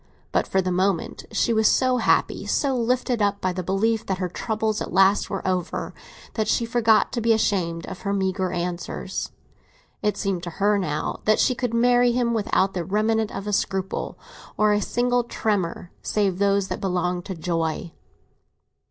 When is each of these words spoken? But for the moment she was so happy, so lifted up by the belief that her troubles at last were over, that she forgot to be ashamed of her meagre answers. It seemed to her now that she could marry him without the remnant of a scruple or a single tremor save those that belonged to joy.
But 0.31 0.47
for 0.47 0.63
the 0.63 0.71
moment 0.71 1.25
she 1.31 1.53
was 1.53 1.67
so 1.67 1.97
happy, 1.97 2.47
so 2.47 2.75
lifted 2.75 3.21
up 3.21 3.39
by 3.39 3.53
the 3.53 3.61
belief 3.61 4.03
that 4.07 4.17
her 4.17 4.29
troubles 4.29 4.81
at 4.81 4.91
last 4.91 5.29
were 5.29 5.47
over, 5.47 5.93
that 6.33 6.47
she 6.47 6.65
forgot 6.65 7.11
to 7.11 7.21
be 7.21 7.33
ashamed 7.33 7.85
of 7.85 8.01
her 8.01 8.11
meagre 8.11 8.51
answers. 8.51 9.29
It 10.01 10.17
seemed 10.17 10.41
to 10.41 10.49
her 10.57 10.79
now 10.79 11.19
that 11.25 11.37
she 11.39 11.53
could 11.53 11.75
marry 11.75 12.13
him 12.13 12.33
without 12.33 12.73
the 12.73 12.83
remnant 12.83 13.29
of 13.31 13.45
a 13.45 13.53
scruple 13.53 14.17
or 14.57 14.73
a 14.73 14.81
single 14.81 15.23
tremor 15.23 15.91
save 16.01 16.39
those 16.39 16.67
that 16.69 16.81
belonged 16.81 17.25
to 17.25 17.35
joy. 17.35 17.91